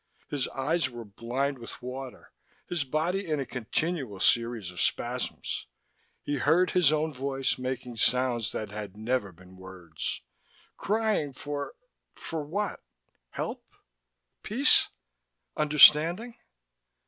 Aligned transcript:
His 0.31 0.47
eyes 0.47 0.89
were 0.89 1.05
blind 1.05 1.59
with 1.59 1.79
water, 1.79 2.31
his 2.67 2.83
body 2.83 3.27
in 3.27 3.39
a 3.39 3.45
continual 3.45 4.19
series 4.19 4.71
of 4.71 4.81
spasms. 4.81 5.67
He 6.23 6.37
heard 6.37 6.71
his 6.71 6.91
own 6.91 7.13
voice, 7.13 7.59
making 7.59 7.97
sounds 7.97 8.51
that 8.51 8.71
had 8.71 8.97
never 8.97 9.31
been 9.31 9.57
words, 9.57 10.21
crying 10.75 11.33
for 11.33 11.75
for 12.15 12.41
what? 12.41 12.79
Help, 13.29 13.63
peace, 14.41 14.89
understanding? 15.55 16.35